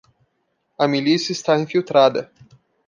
A 0.79 0.87
milícia 0.87 1.31
está 1.31 1.59
infiltrada. 1.59 2.31